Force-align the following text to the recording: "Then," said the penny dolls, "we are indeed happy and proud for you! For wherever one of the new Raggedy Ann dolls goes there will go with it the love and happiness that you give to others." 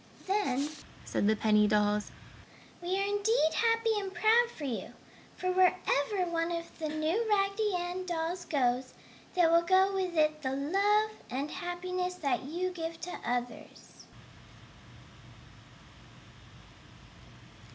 "Then," 0.25 0.67
said 1.05 1.27
the 1.27 1.35
penny 1.35 1.67
dolls, 1.67 2.09
"we 2.81 2.97
are 2.97 3.05
indeed 3.05 3.53
happy 3.53 3.99
and 3.99 4.11
proud 4.11 4.47
for 4.49 4.63
you! 4.63 4.93
For 5.37 5.51
wherever 5.51 6.27
one 6.31 6.51
of 6.51 6.75
the 6.79 6.89
new 6.89 7.29
Raggedy 7.29 7.75
Ann 7.75 8.07
dolls 8.07 8.45
goes 8.45 8.95
there 9.35 9.51
will 9.51 9.61
go 9.61 9.93
with 9.93 10.17
it 10.17 10.41
the 10.41 10.53
love 10.55 11.11
and 11.29 11.51
happiness 11.51 12.15
that 12.15 12.41
you 12.45 12.71
give 12.71 12.99
to 13.01 13.11
others." 13.23 14.05